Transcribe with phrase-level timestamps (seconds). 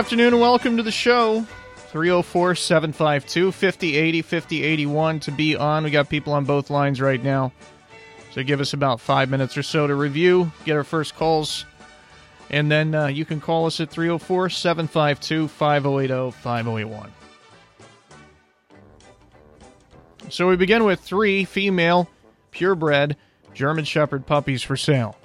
[0.00, 1.44] Afternoon and welcome to the show.
[1.76, 5.84] 304 752 5080 5081 to be on.
[5.84, 7.52] We got people on both lines right now.
[8.30, 11.66] So give us about five minutes or so to review, get our first calls,
[12.48, 17.12] and then uh, you can call us at 304 752 5080 5081.
[20.30, 22.08] So we begin with three female
[22.52, 23.16] purebred
[23.52, 25.18] German Shepherd puppies for sale.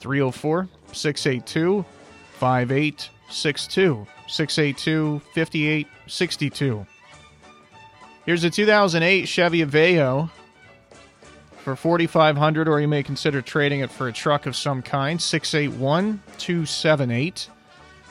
[0.00, 1.84] 304 682
[3.28, 6.86] 5862 682 5862.
[8.24, 10.30] Here's a 2008 Chevy Aveo
[11.58, 15.20] for 4500 or you may consider trading it for a truck of some kind.
[15.20, 17.50] 681 278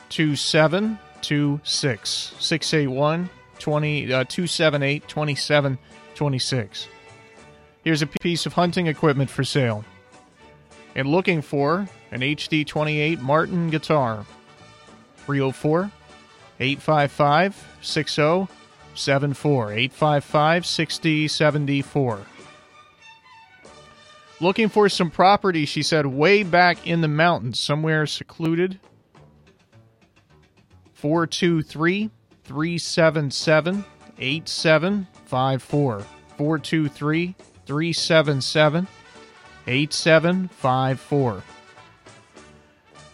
[0.08, 2.32] 2726.
[2.32, 6.88] Uh, 681 278 2726.
[7.84, 9.84] Here's a piece of hunting equipment for sale.
[10.94, 14.26] And looking for an HD 28 Martin guitar.
[15.28, 15.90] 304
[16.58, 19.72] 855 6074.
[19.72, 22.20] 855 6074.
[24.40, 28.80] Looking for some property, she said, way back in the mountains, somewhere secluded.
[30.94, 32.10] 423
[32.44, 33.84] 377
[34.18, 36.06] 8754.
[36.38, 37.34] 423
[37.66, 38.86] 377
[39.66, 41.42] 8754.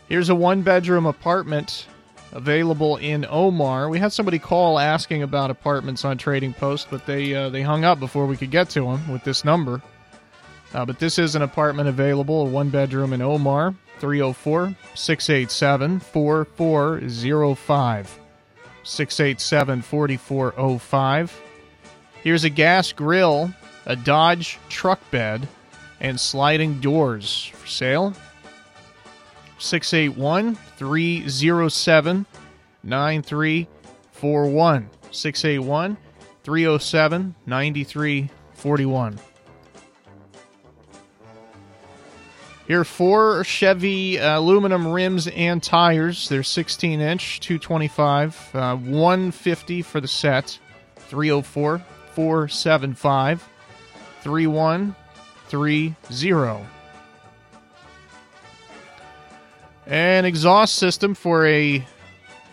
[0.09, 1.89] Here's a one bedroom apartment
[2.35, 3.89] available in Omar.
[3.89, 7.85] We had somebody call asking about apartments on Trading Post, but they uh, they hung
[7.85, 9.81] up before we could get to them with this number.
[10.75, 18.21] Uh, but this is an apartment available, a one bedroom in Omar, 304 687 4405.
[18.83, 21.41] 687 4405.
[22.23, 23.55] Here's a gas grill,
[23.87, 25.47] a Dodge truck bed,
[26.01, 28.15] and sliding doors for sale.
[29.65, 32.27] 681 307
[32.83, 34.91] 9341.
[35.11, 35.97] 681
[36.43, 39.19] 307 9341.
[42.67, 46.29] Here are four Chevy uh, aluminum rims and tires.
[46.29, 50.59] They're 16 inch, 225, uh, 150 for the set.
[50.97, 51.79] 304
[52.15, 53.49] 475
[54.23, 55.95] 3130.
[59.87, 61.85] An exhaust system for a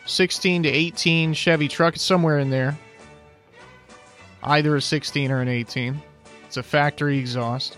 [0.05, 1.95] 16 to 18 Chevy truck.
[1.95, 2.77] It's somewhere in there.
[4.43, 6.01] Either a 16 or an 18.
[6.47, 7.77] It's a factory exhaust.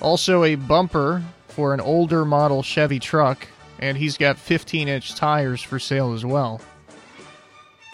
[0.00, 3.46] Also, a bumper for an older model Chevy truck,
[3.78, 6.60] and he's got 15 inch tires for sale as well.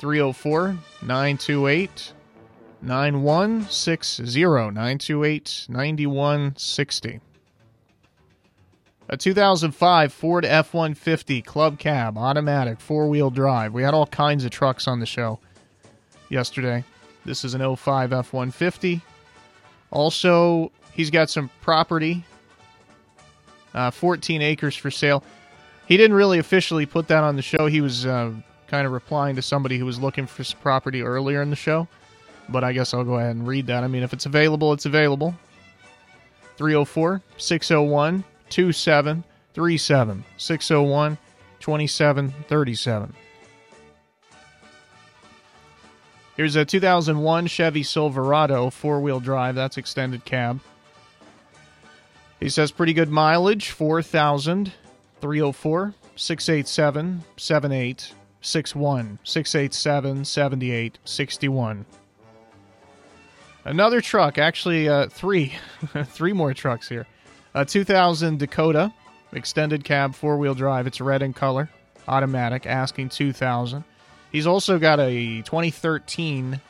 [0.00, 2.12] 304 928
[2.82, 4.42] 9160.
[4.42, 7.20] 928 9160.
[9.08, 13.74] A 2005 Ford F 150 Club Cab, automatic, four wheel drive.
[13.74, 15.40] We had all kinds of trucks on the show
[16.30, 16.84] yesterday.
[17.26, 19.02] This is an 05 F 150.
[19.90, 22.24] Also, he's got some property,
[23.74, 25.22] uh, 14 acres for sale.
[25.86, 27.66] He didn't really officially put that on the show.
[27.66, 28.32] He was uh,
[28.68, 31.86] kind of replying to somebody who was looking for some property earlier in the show.
[32.48, 33.84] But I guess I'll go ahead and read that.
[33.84, 35.34] I mean, if it's available, it's available.
[36.56, 41.18] 304 601 2737 601
[41.60, 43.14] 2737.
[46.36, 49.54] Here's a 2001 Chevy Silverado four wheel drive.
[49.54, 50.60] That's extended cab.
[52.40, 54.72] He says pretty good mileage 4,000.
[55.24, 59.18] 304 687 7861.
[59.24, 61.86] 687 7861.
[63.64, 65.54] Another truck, actually, uh, three,
[66.04, 67.06] three more trucks here.
[67.56, 68.92] A 2000 Dakota,
[69.32, 70.88] extended cab, four wheel drive.
[70.88, 71.70] It's red in color,
[72.08, 73.84] automatic, asking 2000
[74.32, 76.60] He's also got a 2013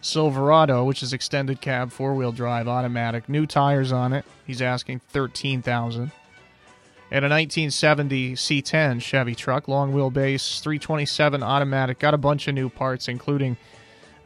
[0.00, 4.24] Silverado, which is extended cab, four wheel drive, automatic, new tires on it.
[4.44, 12.18] He's asking 13000 And a 1970 C10 Chevy truck, long wheelbase, 327 automatic, got a
[12.18, 13.56] bunch of new parts, including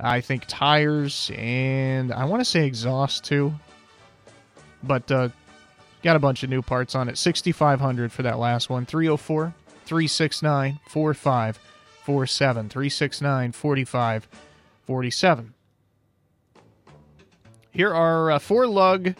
[0.00, 3.52] I think tires and I want to say exhaust too.
[4.82, 5.28] But uh,
[6.02, 7.18] got a bunch of new parts on it.
[7.18, 8.86] 6500 for that last one.
[8.86, 9.54] 304
[9.84, 12.68] 369 4547.
[12.68, 15.54] 369 4547.
[17.70, 19.14] Here are uh, four lug,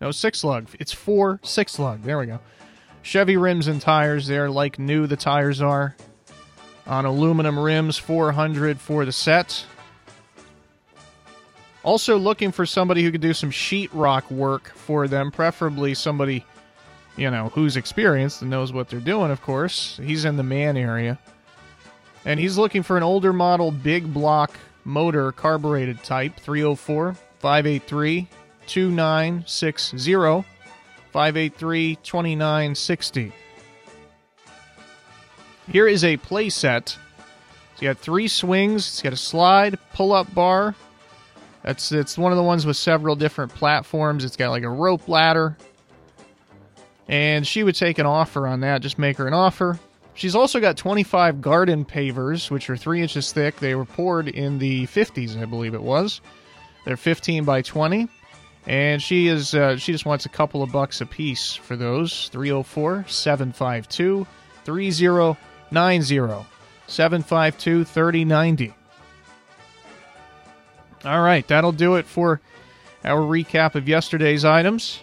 [0.00, 0.68] no, six lug.
[0.78, 2.02] It's four six lug.
[2.02, 2.40] There we go.
[3.02, 4.26] Chevy rims and tires.
[4.26, 5.96] They're like new, the tires are.
[6.86, 9.66] On aluminum rims, 400 for the set.
[11.82, 16.44] Also looking for somebody who could do some sheetrock work for them, preferably somebody,
[17.16, 19.98] you know, who's experienced and knows what they're doing, of course.
[20.02, 21.18] He's in the man area.
[22.24, 28.28] And he's looking for an older model big block motor carbureted type 304 583
[28.66, 30.44] 2960
[31.12, 33.32] 583 2960.
[35.70, 36.98] Here is a play set.
[37.72, 40.74] It's got three swings, it's got a slide, pull up bar.
[41.62, 44.24] That's it's one of the ones with several different platforms.
[44.24, 45.56] It's got like a rope ladder.
[47.08, 49.78] And she would take an offer on that, just make her an offer.
[50.14, 53.56] She's also got 25 garden pavers, which are three inches thick.
[53.60, 56.20] They were poured in the 50s, I believe it was.
[56.84, 58.08] They're 15 by 20.
[58.66, 62.28] And she is uh, she just wants a couple of bucks a piece for those.
[62.28, 64.26] 304 752
[64.64, 66.46] 3090.
[66.86, 68.74] 752 3090.
[71.04, 72.40] All right, that'll do it for
[73.04, 75.00] our recap of yesterday's items.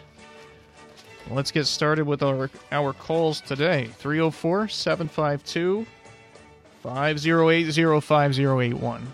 [1.32, 5.88] Let's get started with our, our calls today 304 752
[6.84, 9.08] 5080 5081.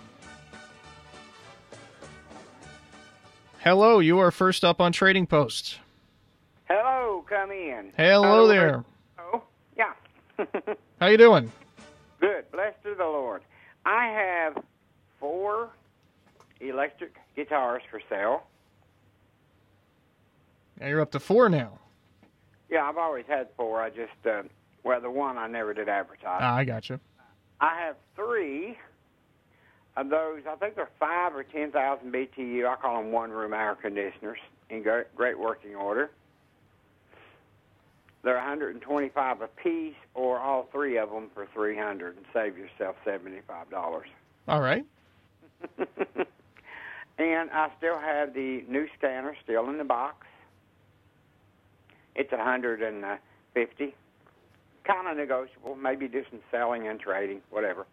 [3.59, 5.77] Hello, you are first up on Trading Post.
[6.67, 7.93] Hello, come in.
[7.95, 8.83] Hello there.
[9.19, 9.43] Oh,
[9.77, 9.93] yeah.
[10.99, 11.51] How you doing?
[12.19, 12.51] Good.
[12.51, 13.43] Blessed to the Lord.
[13.85, 14.63] I have
[15.19, 15.69] four
[16.61, 18.43] electric guitars for sale.
[20.79, 21.79] Yeah, you're up to four now.
[22.69, 23.81] Yeah, I've always had four.
[23.81, 24.43] I just, uh,
[24.83, 26.39] well, the one I never did advertise.
[26.41, 26.99] Ah, I got you.
[27.59, 28.77] I have three
[29.97, 30.41] of those.
[30.49, 32.65] I think they're five or ten thousand BTU.
[32.67, 36.09] I call them one-room air conditioners in great, working order.
[38.23, 43.69] They're 125 a piece, or all three of them for 300, and save yourself seventy-five
[43.69, 44.07] dollars.
[44.47, 44.85] All right.
[47.21, 50.25] and I still have the new scanner still in the box.
[52.15, 53.83] It's 150.
[53.83, 53.87] Uh,
[54.83, 55.75] kind of negotiable.
[55.75, 57.85] Maybe do some selling and trading, whatever.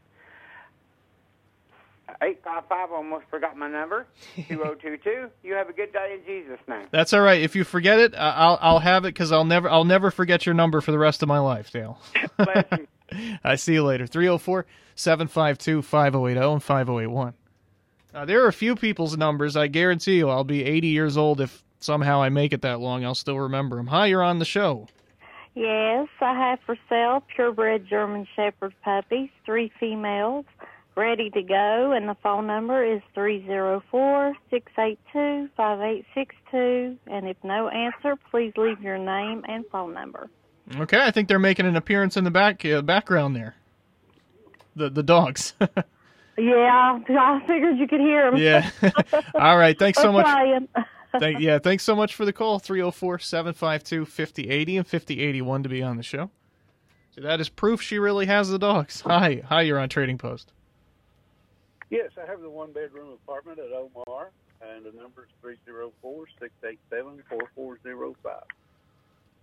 [2.22, 4.06] 855, almost forgot my number.
[4.36, 5.28] 2022.
[5.42, 6.86] You have a good day in Jesus' name.
[6.90, 7.40] That's all right.
[7.42, 10.54] If you forget it, I'll I'll have it because I'll never I'll never forget your
[10.54, 11.98] number for the rest of my life, Dale.
[12.38, 12.88] Bless you.
[13.44, 14.06] I see you later.
[14.06, 17.34] 304 752 5080 and 5081.
[18.14, 19.56] Uh, there are a few people's numbers.
[19.56, 23.04] I guarantee you I'll be 80 years old if somehow I make it that long.
[23.04, 23.88] I'll still remember them.
[23.88, 24.88] Hi, you're on the show.
[25.54, 30.44] Yes, I have for sale purebred German Shepherd puppies, three females,
[30.94, 35.80] ready to go, and the phone number is three zero four six eight two five
[35.80, 36.96] eight six two.
[37.08, 40.30] And if no answer, please leave your name and phone number.
[40.76, 43.56] Okay, I think they're making an appearance in the back uh, background there.
[44.76, 45.54] The the dogs.
[46.38, 48.36] Yeah, I figured you could hear him.
[48.36, 48.70] yeah.
[49.34, 49.78] All right.
[49.78, 50.24] Thanks so much.
[50.24, 50.68] Trying.
[51.18, 52.58] Thank, yeah, thanks so much for the call.
[52.58, 56.30] 304 752 5080 and 5081 to be on the show.
[57.14, 59.00] So that is proof she really has the dogs.
[59.00, 59.42] Hi.
[59.48, 60.52] Hi, you're on Trading Post.
[61.90, 64.30] Yes, I have the one bedroom apartment at Omar,
[64.60, 68.42] and the number is 304 687 4405.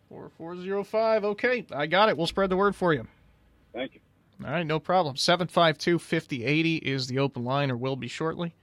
[0.10, 1.26] 4405.
[1.26, 2.18] Okay, I got it.
[2.18, 3.08] We'll spread the word for you.
[3.74, 4.00] Thank you.
[4.44, 5.16] All right, no problem.
[5.16, 8.54] 752 5080 is the open line, or will be shortly.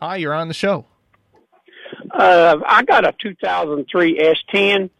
[0.00, 0.86] Hi, you're on the show.
[2.10, 4.90] Uh, I got a 2003 S10,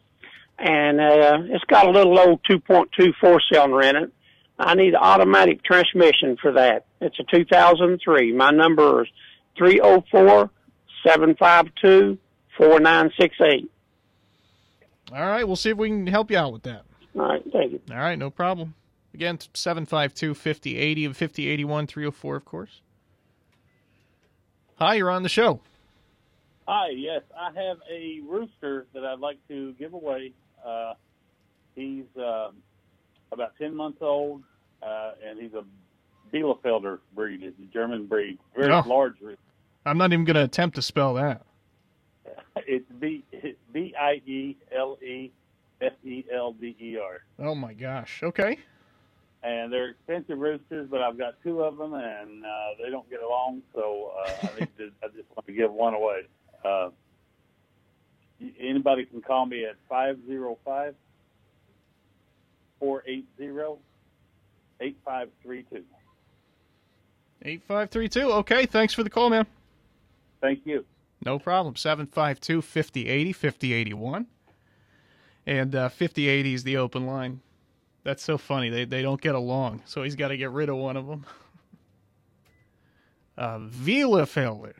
[0.59, 4.13] and uh, it's got a little old 2.2 four cylinder in it.
[4.59, 6.87] I need automatic transmission for that.
[7.01, 8.33] It's a 2003.
[8.33, 9.09] My number is
[9.59, 10.51] 304
[11.05, 12.19] 752
[12.57, 13.71] 4968.
[15.13, 16.85] All right, we'll see if we can help you out with that.
[17.17, 17.81] All right, thank you.
[17.91, 18.75] All right, no problem.
[19.15, 22.81] Again, 752 5080 and 5081 304, of course.
[24.77, 25.61] Hi, you're on the show.
[26.69, 30.33] Hi, yes, I have a rooster that I'd like to give away.
[30.67, 30.95] Uh,
[31.75, 32.51] he's uh,
[33.33, 34.43] about 10 months old,
[34.83, 35.65] uh, and he's a
[36.35, 37.43] Bielefelder breed.
[37.43, 38.39] It's a German breed.
[38.55, 38.83] Very Oh.
[38.87, 39.41] large rooster.
[39.87, 41.43] I'm not even going to attempt to spell that.
[42.67, 43.23] It's B
[43.73, 45.31] B I E L E
[45.81, 47.21] F E L D E R.
[47.47, 48.23] Oh my gosh.
[48.23, 48.59] Okay.
[49.43, 52.49] and they're expensive roosters, but I've got two of them, and uh,
[52.83, 53.63] they don't get along.
[53.75, 54.91] So uh, I need to.
[55.05, 56.23] I just want to give one away.
[56.65, 56.89] Uh,
[58.61, 60.95] anybody can call me at five zero five
[62.81, 63.79] four eight zero
[64.81, 65.85] eight five three two.
[67.43, 68.33] 8532.
[68.33, 69.47] Okay, thanks for the call, man.
[70.41, 70.85] Thank you.
[71.25, 71.77] No problem.
[71.77, 74.27] 752 5080 5081.
[75.47, 77.41] And uh, 5080 is the open line.
[78.03, 78.69] That's so funny.
[78.71, 81.27] They, they don't get along, so he's got to get rid of one of them.
[83.39, 84.75] uh, Bielefeld.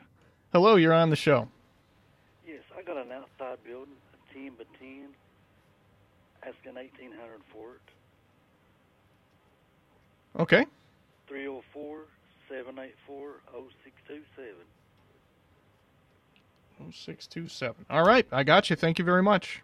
[0.53, 1.49] Hello, you're on the show.
[2.47, 5.07] Yes, I got an outside building, a 10 by 10,
[6.43, 7.81] asking 1800 for it.
[10.41, 10.65] Okay.
[11.27, 11.99] 304
[12.47, 14.53] 784 0627.
[16.91, 17.85] 0627.
[17.89, 18.75] All right, I got you.
[18.75, 19.61] Thank you very much.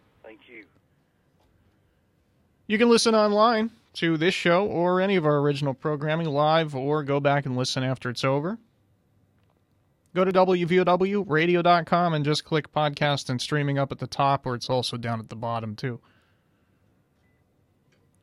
[2.66, 2.78] You.
[2.78, 7.20] Can listen online to this show or any of our original programming live or go
[7.20, 8.58] back and listen after it's over.
[10.16, 14.70] Go to WVOWradio.com and just click podcast and streaming up at the top, or it's
[14.70, 16.00] also down at the bottom, too.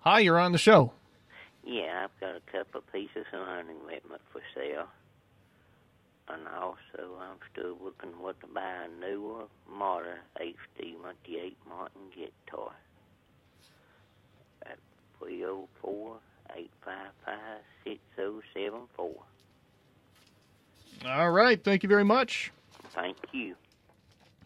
[0.00, 0.92] Hi, you're on the show.
[1.64, 4.86] Yeah, I've got a couple of pieces of hunting equipment for sale.
[6.28, 12.70] And also, I'm still looking what to buy a newer Marta HD 28 Martin guitar.
[15.20, 16.16] At 304
[16.56, 17.38] 855
[17.84, 19.10] 6074.
[21.06, 22.52] All right, thank you very much.
[22.94, 23.54] Thank you.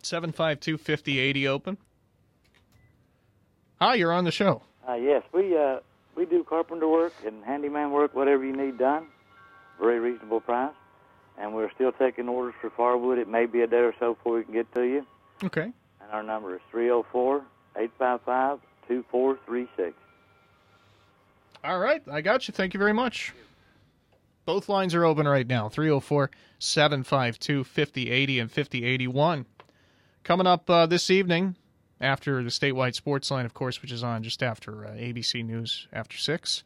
[0.03, 1.79] 752 5080 open.
[3.81, 4.63] Hi, you're on the show.
[4.89, 5.81] Uh, yes, we uh,
[6.15, 9.07] we do carpenter work and handyman work, whatever you need done,
[9.81, 10.75] very reasonable price.
[11.37, 13.19] And we're still taking orders for firewood.
[13.19, 15.05] It may be a day or so before we can get to you.
[15.43, 15.73] Okay.
[16.01, 17.39] And our number is 304
[17.77, 19.97] 855 2436.
[21.65, 22.53] All right, I got you.
[22.53, 23.33] Thank you very much.
[24.45, 29.47] Both lines are open right now 304 752 5080 and 5081.
[30.23, 31.57] Coming up uh, this evening,
[32.03, 35.89] after the statewide sports line, of course, which is on just after uh, ABC News
[35.91, 36.63] after 6.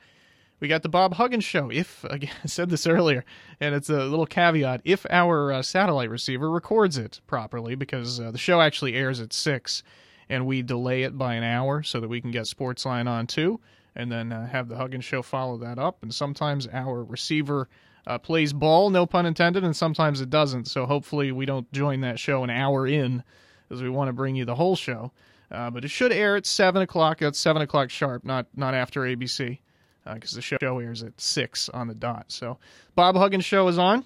[0.59, 1.71] We got the Bob Huggins show.
[1.71, 3.25] If, again, I said this earlier,
[3.61, 8.33] and it's a little caveat if our uh, satellite receiver records it properly, because uh,
[8.33, 9.85] the show actually airs at 6,
[10.29, 13.61] and we delay it by an hour so that we can get Sportsline on too,
[13.99, 16.03] and then uh, have the Huggins show follow that up.
[16.03, 17.69] And sometimes our receiver
[18.07, 20.69] uh, plays ball, no pun intended, and sometimes it doesn't.
[20.69, 23.25] So hopefully we don't join that show an hour in,
[23.71, 25.13] as we want to bring you the whole show.
[25.51, 27.19] Uh, but it should air at seven o'clock.
[27.19, 29.59] That's seven o'clock sharp, not not after ABC,
[30.05, 32.27] because uh, the show airs at six on the dot.
[32.29, 32.59] So
[32.95, 34.05] Bob Huggins show is on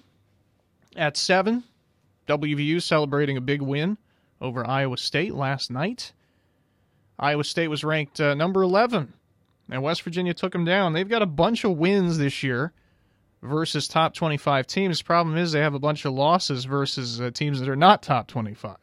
[0.95, 1.63] at seven.
[2.27, 3.97] WVU celebrating a big win
[4.39, 6.13] over Iowa State last night.
[7.19, 9.13] Iowa State was ranked uh, number eleven,
[9.69, 10.93] and West Virginia took them down.
[10.93, 12.73] They've got a bunch of wins this year
[13.41, 15.01] versus top twenty-five teams.
[15.01, 18.27] Problem is they have a bunch of losses versus uh, teams that are not top
[18.27, 18.77] twenty-five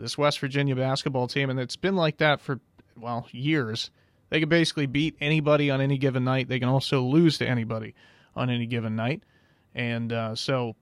[0.00, 2.60] this West Virginia basketball team, and it's been like that for,
[2.96, 3.90] well, years.
[4.30, 6.48] They can basically beat anybody on any given night.
[6.48, 7.94] They can also lose to anybody
[8.34, 9.22] on any given night.
[9.74, 10.76] And uh, so,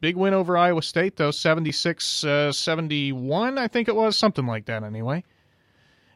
[0.00, 4.66] big win over Iowa State, though, 76 uh, 71, I think it was, something like
[4.66, 5.24] that anyway.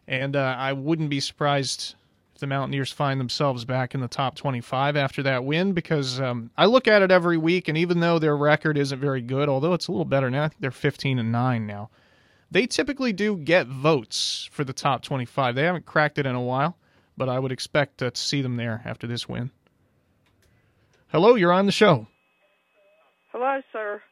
[0.09, 1.97] And uh, I wouldn't be surprised
[2.39, 6.67] the Mountaineers find themselves back in the top 25 after that win because um, I
[6.67, 9.89] look at it every week, and even though their record isn't very good, although it's
[9.89, 11.91] a little better now, I think they're 15 and 9 now
[12.51, 15.55] they typically do get votes for the top 25.
[15.55, 16.77] They haven't cracked it in a while,
[17.17, 19.51] but I would expect uh, to see them there after this win.
[21.09, 22.07] Hello, you're on the show.
[23.33, 24.03] Hello, sir.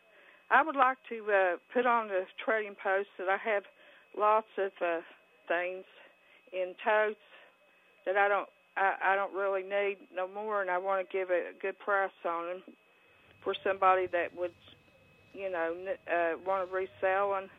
[0.50, 3.64] I would like to uh, put on the trading post that I have
[4.16, 5.00] lots of uh,
[5.49, 5.85] things
[6.52, 7.19] in totes
[8.06, 11.30] that I don't I, I don't really need no more, and I want to give
[11.30, 12.62] a good price on them
[13.42, 14.54] for somebody that would,
[15.32, 15.75] you know,
[16.11, 17.50] uh, want to resell them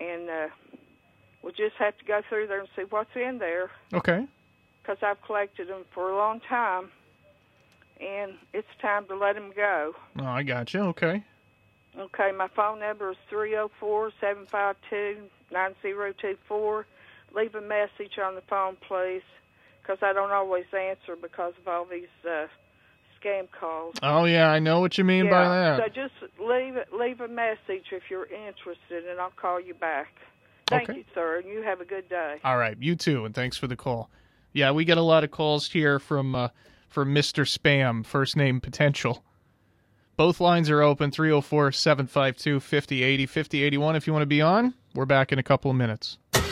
[0.00, 0.48] and uh,
[1.42, 3.70] we'll just have to go through there and see what's in there.
[3.92, 4.26] Okay.
[4.82, 6.90] Because I've collected them for a long time,
[8.00, 9.94] and it's time to let them go.
[10.18, 10.80] Oh, I got you.
[10.80, 11.24] Okay.
[11.98, 15.16] Okay, my phone number is three zero four seven five two
[15.52, 16.86] nine zero two four.
[17.34, 19.22] Leave a message on the phone, please,
[19.82, 22.46] because I don't always answer because of all these uh,
[23.20, 23.94] scam calls.
[24.02, 25.78] Oh yeah, I know what you mean yeah, by that.
[25.78, 30.08] So just leave leave a message if you're interested, and I'll call you back.
[30.68, 30.98] Thank Okay.
[31.00, 32.36] you, sir, and you have a good day.
[32.44, 34.10] All right, you too, and thanks for the call.
[34.52, 36.48] Yeah, we get a lot of calls here from uh,
[36.88, 37.44] from Mr.
[37.44, 39.24] Spam, first name potential.
[40.16, 44.74] Both lines are open 304 752 5080 5081 if you want to be on.
[44.94, 46.18] We're back in a couple of minutes.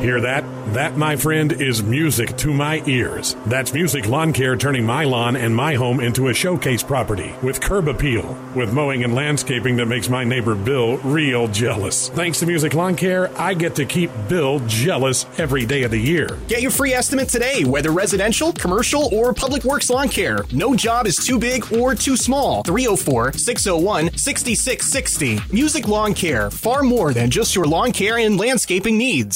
[0.00, 0.44] Hear that?
[0.72, 3.36] That, my friend, is music to my ears.
[3.46, 7.60] That's Music Lawn Care turning my lawn and my home into a showcase property with
[7.60, 12.08] curb appeal, with mowing and landscaping that makes my neighbor Bill real jealous.
[12.10, 16.00] Thanks to Music Lawn Care, I get to keep Bill jealous every day of the
[16.00, 16.38] year.
[16.48, 20.44] Get your free estimate today, whether residential, commercial, or public works lawn care.
[20.52, 22.62] No job is too big or too small.
[22.62, 25.40] 304 601 6660.
[25.52, 29.29] Music Lawn Care, far more than just your lawn care and landscaping needs.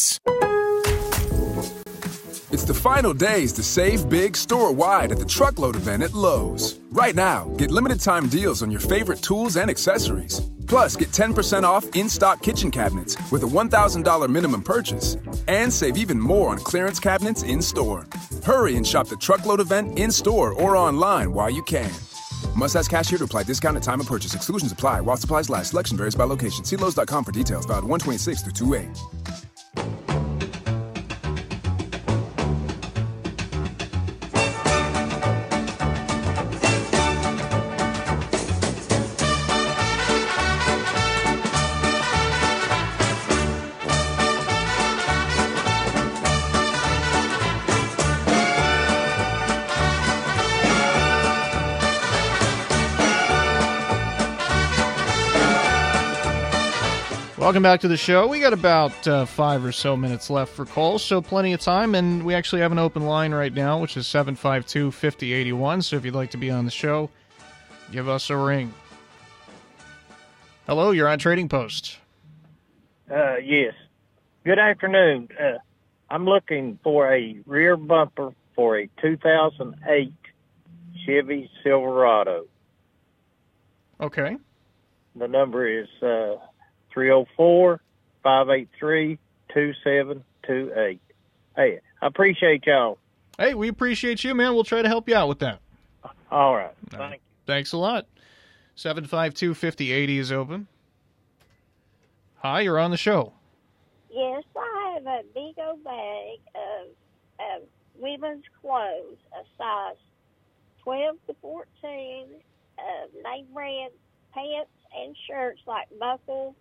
[2.50, 6.78] It's the final days to save big store wide at the truckload event at Lowe's.
[6.90, 10.40] Right now, get limited time deals on your favorite tools and accessories.
[10.66, 15.16] Plus, get 10% off in stock kitchen cabinets with a $1,000 minimum purchase.
[15.48, 18.06] And save even more on clearance cabinets in store.
[18.44, 21.90] Hurry and shop the truckload event in store or online while you can.
[22.56, 24.34] Must ask cashier to apply discount at time of purchase.
[24.34, 25.70] Exclusions apply while supplies last.
[25.70, 26.64] Selection varies by location.
[26.64, 27.66] See Lowe's.com for details.
[27.66, 29.43] Valid 126 through 28.
[57.44, 58.26] Welcome back to the show.
[58.26, 61.94] We got about uh, five or so minutes left for calls, so plenty of time.
[61.94, 65.82] And we actually have an open line right now, which is 752 5081.
[65.82, 67.10] So if you'd like to be on the show,
[67.92, 68.72] give us a ring.
[70.66, 71.98] Hello, you're on Trading Post.
[73.10, 73.74] Uh, yes.
[74.46, 75.28] Good afternoon.
[75.38, 75.58] Uh,
[76.08, 80.14] I'm looking for a rear bumper for a 2008
[81.04, 82.46] Chevy Silverado.
[84.00, 84.38] Okay.
[85.14, 86.36] The number is uh,
[86.94, 87.80] 304
[88.22, 89.18] 583
[89.52, 91.00] 2728.
[91.56, 92.98] Hey, I appreciate y'all.
[93.36, 94.54] Hey, we appreciate you, man.
[94.54, 95.60] We'll try to help you out with that.
[96.30, 96.72] All right.
[96.90, 98.06] Thank Thanks a lot.
[98.76, 100.66] 752 5080 is open.
[102.38, 103.32] Hi, you're on the show.
[104.10, 106.88] Yes, I have a big old bag of,
[107.40, 109.96] of women's clothes, a size
[110.82, 112.26] 12 to 14,
[112.78, 112.82] uh,
[113.22, 113.92] name brand
[114.32, 116.54] pants and shirts like Buckle,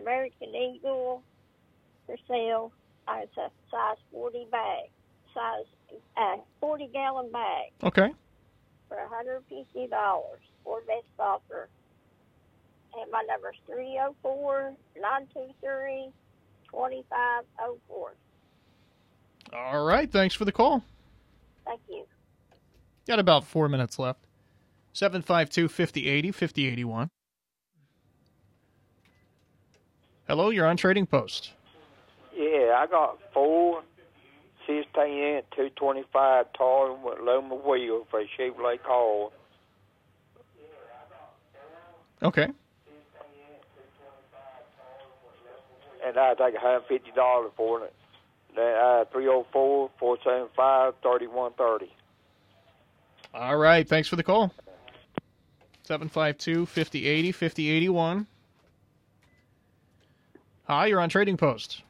[0.00, 1.22] American Eagle
[2.06, 2.72] for sale.
[3.08, 4.90] Uh, it's a size 40 bag,
[5.34, 5.64] size
[6.16, 8.12] uh, 40 gallon bag Okay.
[8.88, 9.90] for $150
[10.64, 11.68] for best offer.
[12.94, 16.12] And my number is 304 923
[16.70, 18.14] 2504.
[19.54, 20.10] All right.
[20.10, 20.82] Thanks for the call.
[21.66, 22.04] Thank you.
[23.06, 24.20] Got about four minutes left.
[24.92, 27.08] 752 5080 5081.
[30.28, 31.52] Hello, you're on Trading Post.
[32.34, 33.82] Yeah, I got four
[34.66, 39.32] 16 inch 225 tall with aluminum wheel for a Chevrolet Call.
[42.22, 42.48] Okay.
[46.04, 47.94] And I take $150 for it.
[48.54, 51.92] Then uh, 304 475 3130.
[53.34, 53.88] All right.
[53.88, 54.52] Thanks for the call.
[55.84, 58.26] 752 5080 5081.
[60.72, 61.82] Hi, you're on Trading Post.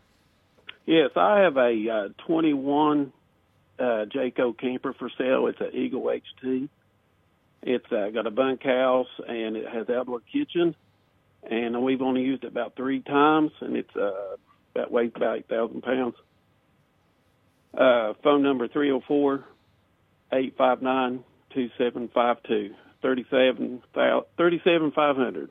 [0.87, 3.13] Yes, I have a uh, 21
[3.79, 5.47] uh, Jayco camper for sale.
[5.47, 6.69] It's an Eagle HT.
[7.63, 10.75] It's uh, got a bunkhouse and it has outdoor kitchen,
[11.49, 14.35] and we've only used it about three times, and it's uh,
[14.75, 16.17] about weighs about 8,000 pounds.
[17.73, 19.45] Uh, phone number 304
[20.33, 21.23] 859
[21.55, 25.51] 2752 37500.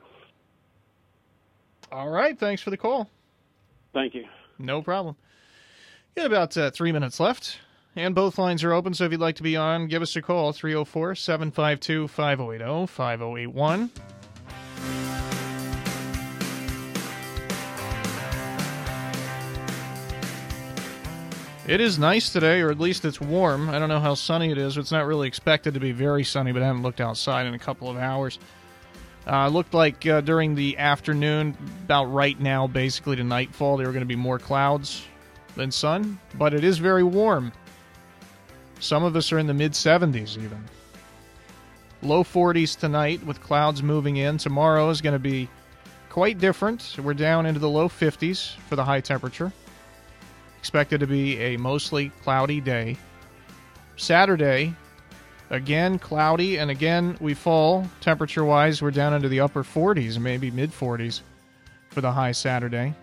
[1.90, 2.38] All right.
[2.38, 3.08] Thanks for the call.
[3.92, 4.26] Thank you.
[4.58, 5.16] No problem.
[6.16, 7.58] Got about uh, three minutes left,
[7.96, 8.94] and both lines are open.
[8.94, 13.90] So if you'd like to be on, give us a call 304 752 5080 5081.
[21.68, 23.70] It is nice today, or at least it's warm.
[23.70, 24.76] I don't know how sunny it is.
[24.76, 27.58] It's not really expected to be very sunny, but I haven't looked outside in a
[27.58, 28.38] couple of hours.
[29.26, 33.92] Uh, looked like uh, during the afternoon, about right now, basically to nightfall, there are
[33.92, 35.06] going to be more clouds
[35.54, 37.52] than sun, but it is very warm.
[38.80, 40.64] Some of us are in the mid 70s even.
[42.02, 44.38] Low 40s tonight with clouds moving in.
[44.38, 45.48] Tomorrow is going to be
[46.08, 46.96] quite different.
[47.00, 49.52] We're down into the low 50s for the high temperature.
[50.58, 52.96] Expected to be a mostly cloudy day.
[53.96, 54.74] Saturday,
[55.52, 58.82] again cloudy, and again we fall temperature wise.
[58.82, 61.20] We're down into the upper 40s, maybe mid 40s
[61.90, 62.94] for the high Saturday.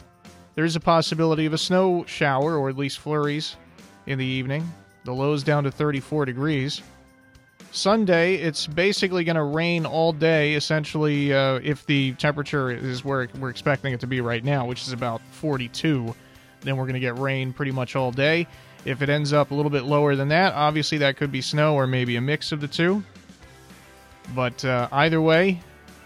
[0.55, 3.55] There's a possibility of a snow shower or at least flurries
[4.07, 4.69] in the evening.
[5.05, 6.81] The low's down to 34 degrees.
[7.71, 13.29] Sunday, it's basically going to rain all day, essentially, uh, if the temperature is where
[13.39, 16.15] we're expecting it to be right now, which is about 42
[16.61, 18.47] then we're going to get rain pretty much all day.
[18.85, 21.75] If it ends up a little bit lower than that, obviously that could be snow
[21.75, 23.03] or maybe a mix of the two.
[24.33, 25.59] But uh, either way,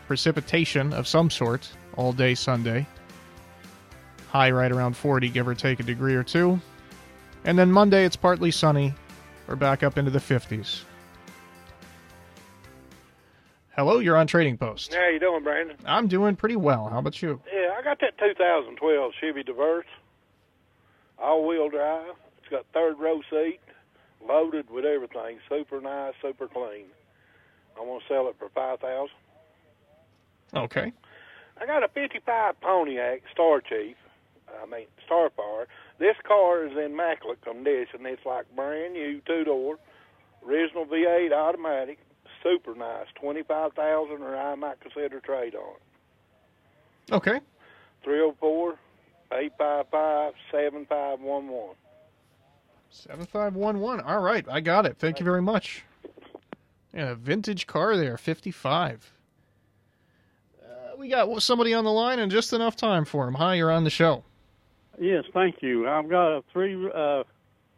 [0.08, 2.88] precipitation of some sort all day Sunday.
[4.30, 6.60] High right around 40, give or take a degree or two.
[7.46, 8.94] And then Monday, it's partly sunny.
[9.48, 10.84] We're back up into the 50s.
[13.76, 14.94] Hello, you're on Trading Post.
[14.94, 15.76] How you doing, Brandon?
[15.86, 16.88] I'm doing pretty well.
[16.90, 17.42] How about you?
[17.52, 19.86] Yeah, I got that 2012 Chevy Traverse,
[21.20, 22.14] all-wheel drive.
[22.54, 23.60] Got third row seat,
[24.24, 25.40] loaded with everything.
[25.50, 26.86] Super nice, super clean.
[27.76, 29.16] I'm gonna sell it for five thousand.
[30.54, 30.94] Okay.
[31.60, 33.96] I got a '55 Pontiac Star Chief.
[34.62, 35.66] I mean Starfire.
[35.98, 38.06] This car is in immaculate condition.
[38.06, 39.80] It's like brand new, two door,
[40.48, 41.98] original V8 automatic,
[42.44, 43.08] super nice.
[43.16, 45.74] Twenty five thousand, or I might consider trade on
[47.10, 47.14] it.
[47.16, 47.40] Okay.
[48.04, 48.78] 304
[49.32, 51.76] 855 7511.
[52.94, 54.06] 7511.
[54.06, 54.98] All right, I got it.
[54.98, 55.84] Thank you very much.
[56.94, 59.12] Yeah, a vintage car there, 55.
[60.62, 60.66] Uh,
[60.98, 63.34] we got somebody on the line and just enough time for him.
[63.34, 64.24] Hi, you're on the show.
[65.00, 65.90] Yes, thank you.
[65.90, 67.24] I've got a three uh,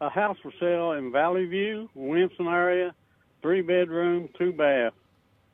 [0.01, 2.93] a house for sale in Valley View, Winston area,
[3.41, 4.91] three bedroom, two bath,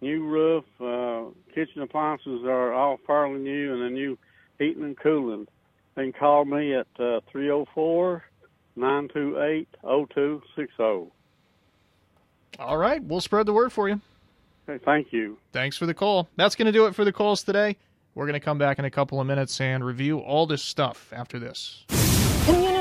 [0.01, 4.17] new roof, uh, kitchen appliances are all fairly new, and a new
[4.57, 5.47] heating and cooling.
[5.93, 8.23] They can call me at uh, 304
[8.75, 11.11] 928 0260.
[12.59, 14.01] All right, we'll spread the word for you.
[14.67, 15.37] Okay, thank you.
[15.51, 16.29] Thanks for the call.
[16.35, 17.77] That's going to do it for the calls today.
[18.13, 21.11] We're going to come back in a couple of minutes and review all this stuff
[21.15, 21.85] after this.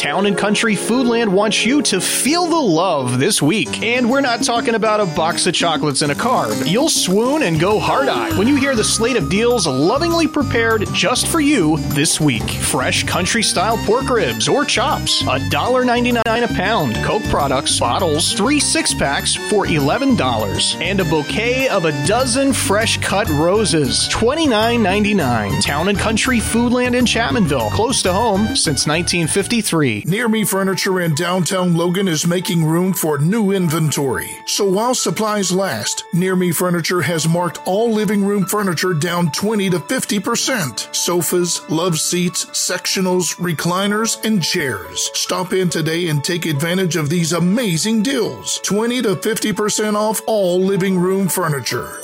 [0.00, 3.82] Town and Country Foodland wants you to feel the love this week.
[3.82, 6.66] And we're not talking about a box of chocolates and a carb.
[6.66, 10.86] You'll swoon and go hard eyed when you hear the slate of deals lovingly prepared
[10.94, 12.48] just for you this week.
[12.50, 16.94] Fresh country style pork ribs or chops, $1.99 a pound.
[17.04, 20.80] Coke products, bottles, three six packs for $11.
[20.80, 25.62] And a bouquet of a dozen fresh cut roses, $29.99.
[25.62, 29.89] Town and Country Foodland in Chapmanville, close to home since 1953.
[29.90, 34.30] Near Me Furniture in downtown Logan is making room for new inventory.
[34.46, 39.70] So while supplies last, Near Me Furniture has marked all living room furniture down 20
[39.70, 40.94] to 50%.
[40.94, 45.10] Sofas, love seats, sectionals, recliners, and chairs.
[45.14, 48.60] Stop in today and take advantage of these amazing deals.
[48.62, 51.98] 20 to 50% off all living room furniture.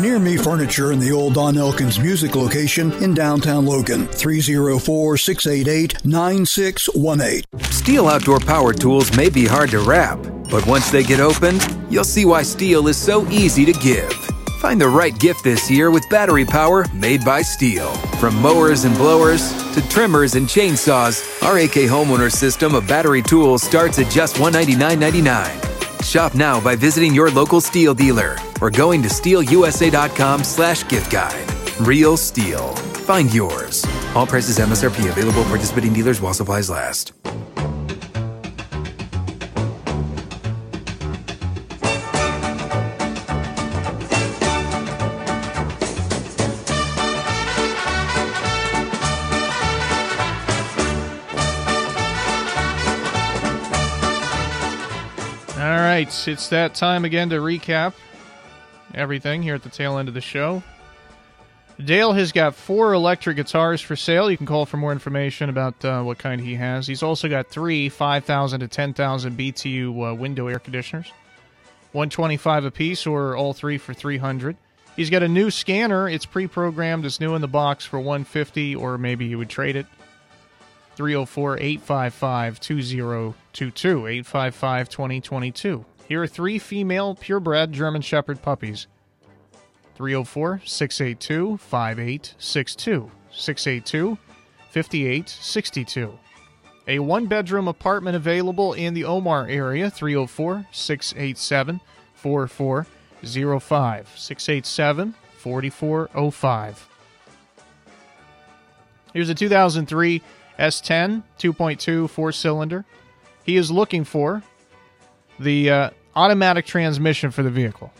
[0.00, 4.08] Near Me Furniture in the old Don Elkins Music location in downtown Logan.
[4.08, 7.44] 304 688 9618.
[7.70, 10.18] STIHL outdoor power tools may be hard to wrap,
[10.50, 14.12] but once they get opened, you'll see why STIHL is so easy to give.
[14.58, 17.94] Find the right gift this year with battery power made by STIHL.
[18.18, 23.62] From mowers and blowers to trimmers and chainsaws, our AK homeowner system of battery tools
[23.62, 25.73] starts at just $199.99.
[26.02, 31.52] Shop now by visiting your local STIHL dealer or going to stihlusa.com slash gift guide.
[31.80, 32.76] Real STIHL.
[33.04, 33.84] Find yours.
[34.14, 37.12] All prices MSRP available for participating dealers while supplies last.
[55.94, 57.92] Right, it's that time again to recap
[58.94, 60.60] everything here at the tail end of the show.
[61.84, 64.28] Dale has got four electric guitars for sale.
[64.28, 66.88] You can call for more information about uh, what kind he has.
[66.88, 71.12] He's also got three 5,000 to 10,000 BTU uh, window air conditioners,
[71.92, 74.56] 125 a piece, or all three for 300.
[74.96, 76.08] He's got a new scanner.
[76.08, 77.06] It's pre-programmed.
[77.06, 79.86] It's new in the box for 150, or maybe you would trade it.
[80.96, 85.84] 304 855 2022 855 2022.
[86.08, 88.86] Here are three female purebred German Shepherd puppies.
[89.94, 94.18] 304 682 5862 682
[94.70, 96.18] 5862.
[96.86, 101.80] A one bedroom apartment available in the Omar area 304 687
[102.14, 106.88] 4405 687 4405.
[109.14, 110.22] Here's a 2003
[110.58, 112.84] S10 2.2 four cylinder.
[113.44, 114.42] He is looking for
[115.38, 117.92] the uh, automatic transmission for the vehicle.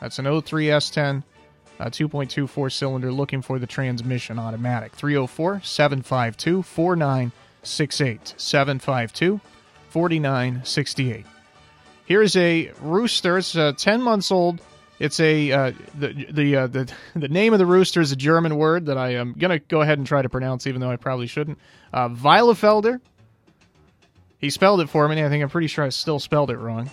[0.00, 1.22] That's an 03 S10
[1.80, 4.92] uh, 2.2 four cylinder looking for the transmission automatic.
[4.92, 8.34] 304 752 4968.
[8.36, 9.40] 752
[9.90, 11.26] 4968.
[12.04, 13.38] Here's a rooster.
[13.38, 14.60] It's uh, 10 months old.
[14.98, 18.56] It's a uh, the the, uh, the the name of the rooster is a German
[18.56, 21.26] word that I am gonna go ahead and try to pronounce, even though I probably
[21.26, 21.58] shouldn't.
[21.92, 23.00] Uh, Weilefelder.
[24.38, 25.24] He spelled it for me.
[25.24, 26.90] I think I'm pretty sure I still spelled it wrong.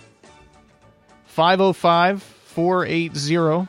[1.26, 3.68] 505 480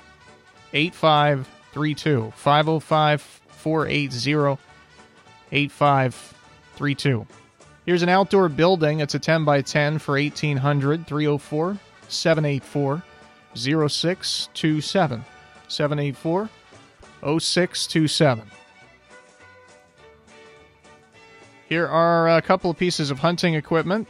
[0.74, 2.34] 8532.
[2.36, 4.62] 505 480
[5.52, 7.28] 8532.
[7.86, 9.00] Here's an outdoor building.
[9.00, 11.78] It's a 10 by 10 for 1800 304
[12.10, 13.04] 784
[13.56, 15.26] 0627.
[15.68, 16.50] 784
[17.22, 18.44] 0627.
[21.68, 24.08] Here are a couple of pieces of hunting equipment.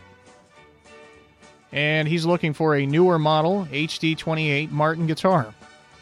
[1.71, 5.53] And he's looking for a newer model HD 28 Martin guitar.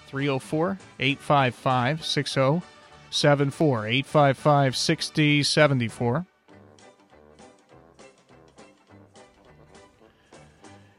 [0.07, 3.87] 304 855 6074.
[3.87, 6.25] 855 6074.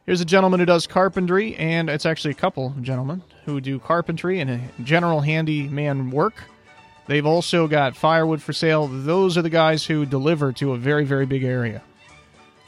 [0.07, 4.38] Here's a gentleman who does carpentry, and it's actually a couple gentlemen who do carpentry
[4.38, 6.45] and general handyman work.
[7.09, 8.87] They've also got firewood for sale.
[8.87, 11.83] Those are the guys who deliver to a very, very big area.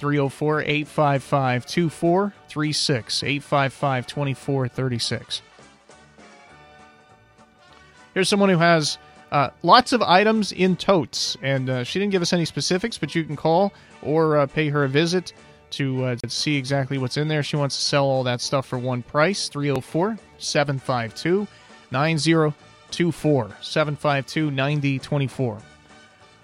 [0.01, 3.23] 304 855 2436.
[3.23, 5.43] 855 2436.
[8.15, 8.99] Here's someone who has
[9.31, 13.15] uh, lots of items in totes, and uh, she didn't give us any specifics, but
[13.15, 13.73] you can call
[14.03, 15.33] or uh, pay her a visit
[15.73, 17.43] to, uh, to see exactly what's in there.
[17.43, 21.47] She wants to sell all that stuff for one price 304 752
[21.91, 23.57] 9024.
[23.61, 25.59] 752 9024.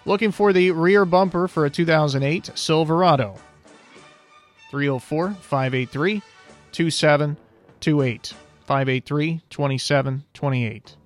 [0.06, 3.36] Looking for the rear bumper for a 2008 Silverado.
[4.70, 6.22] 304 583
[6.72, 8.34] 2728.
[8.66, 10.96] 583 2728.